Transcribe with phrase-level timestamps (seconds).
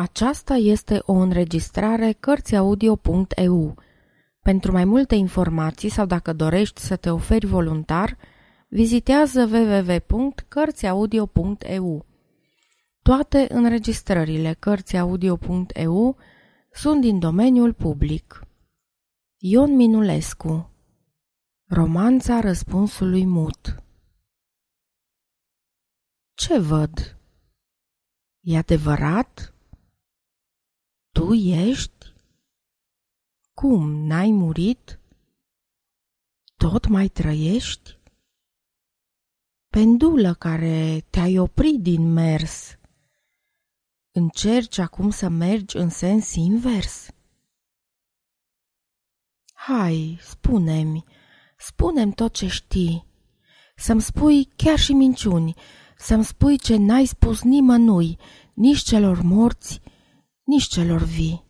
[0.00, 3.74] Aceasta este o înregistrare Cărțiaudio.eu.
[4.40, 8.16] Pentru mai multe informații sau dacă dorești să te oferi voluntar,
[8.68, 12.06] vizitează www.cărțiaudio.eu.
[13.02, 16.16] Toate înregistrările Cărțiaudio.eu
[16.72, 18.42] sunt din domeniul public.
[19.36, 20.70] Ion Minulescu
[21.66, 23.82] Romanța răspunsului mut
[26.34, 27.18] Ce văd?
[28.40, 29.52] E adevărat?
[31.28, 32.12] Tu ești?
[33.54, 35.00] Cum, n-ai murit?
[36.56, 37.98] Tot mai trăiești?
[39.70, 42.78] Pendulă care te-ai oprit din mers,
[44.10, 47.10] încerci acum să mergi în sens invers?
[49.52, 51.04] Hai, spune-mi,
[51.58, 53.06] spune-mi tot ce știi,
[53.76, 55.54] să-mi spui chiar și minciuni,
[55.96, 58.18] să-mi spui ce n-ai spus nimănui,
[58.54, 59.80] nici celor morți,
[60.48, 61.44] nici celor vii.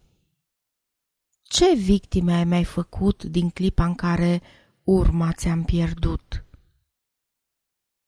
[1.42, 4.42] Ce victime ai mai făcut din clipa în care
[4.82, 6.44] urma ți-am pierdut?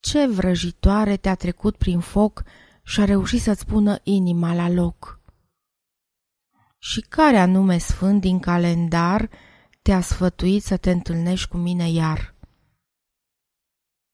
[0.00, 2.42] Ce vrăjitoare te-a trecut prin foc
[2.82, 5.20] și a reușit să-ți pună inima la loc?
[6.78, 9.30] Și care anume sfânt din calendar
[9.82, 12.34] te-a sfătuit să te întâlnești cu mine iar?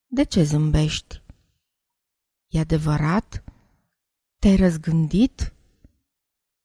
[0.05, 1.21] De ce zâmbești?
[2.47, 3.43] E adevărat?
[4.39, 5.51] Te-ai răzgândit?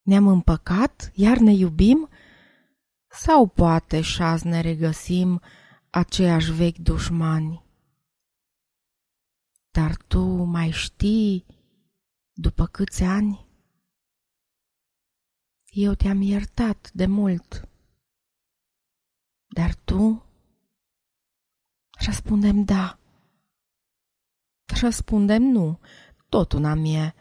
[0.03, 2.09] Ne-am împăcat, iar ne iubim?
[3.11, 5.41] Sau poate șaz ne regăsim
[5.91, 7.65] aceiași vechi dușmani?
[9.71, 11.47] Dar tu mai știi
[12.33, 13.47] după câți ani?
[15.65, 17.69] Eu te-am iertat de mult.
[19.47, 20.27] Dar tu?
[22.07, 22.99] Răspundem da.
[24.81, 25.81] Răspundem nu,
[26.29, 27.15] tot una mie.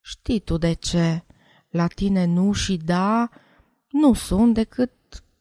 [0.00, 1.24] Știi tu de ce?
[1.74, 3.30] La tine nu și da
[3.88, 4.92] nu sunt decât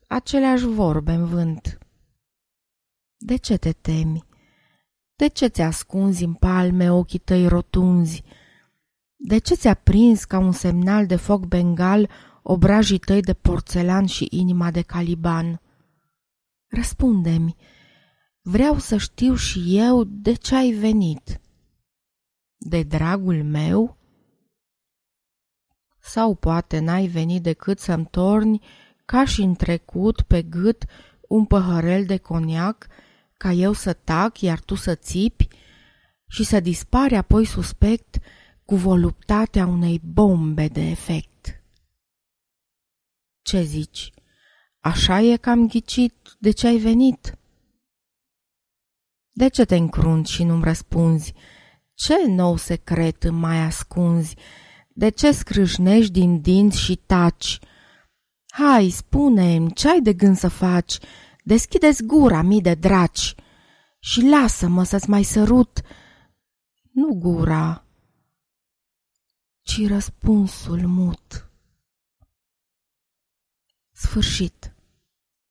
[0.07, 1.77] aceleași vorbe în vânt.
[3.17, 4.23] De ce te temi?
[5.15, 8.23] De ce ți ascunzi în palme ochii tăi rotunzi?
[9.15, 12.09] De ce ți-a prins ca un semnal de foc bengal
[12.43, 15.61] obrajii tăi de porțelan și inima de caliban?
[16.67, 17.55] Răspunde-mi,
[18.41, 21.41] vreau să știu și eu de ce ai venit.
[22.57, 23.97] De dragul meu?
[26.05, 28.65] Sau poate n-ai venit decât să-mi torni,
[29.05, 30.85] ca și în trecut, pe gât
[31.27, 32.87] un păhărel de coniac,
[33.33, 35.47] ca eu să tac, iar tu să țipi,
[36.27, 38.19] și să dispare apoi suspect
[38.65, 41.63] cu voluptatea unei bombe de efect.
[43.41, 44.11] Ce zici?
[44.79, 47.37] Așa e că am ghicit de ce ai venit?
[49.31, 51.33] De ce te încrunt și nu-mi răspunzi?
[51.93, 54.35] Ce nou secret îmi mai ascunzi?
[54.93, 57.59] De ce scrâșnești din dinți și taci?
[58.47, 60.97] Hai, spune-mi, ce ai de gând să faci?
[61.43, 63.35] Deschide-ți gura, mii de draci,
[63.99, 65.81] și lasă-mă să-ți mai sărut,
[66.91, 67.85] nu gura,
[69.61, 71.51] ci răspunsul mut.
[73.91, 74.72] Sfârșit.